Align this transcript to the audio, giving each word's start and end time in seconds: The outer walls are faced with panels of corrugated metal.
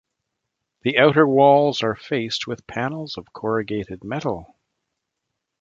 The 0.81 0.97
outer 0.97 1.27
walls 1.27 1.83
are 1.83 1.93
faced 1.93 2.47
with 2.47 2.65
panels 2.65 3.19
of 3.19 3.31
corrugated 3.33 4.03
metal. 4.03 4.55